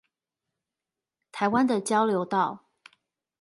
[1.31, 2.65] 台灣的交流道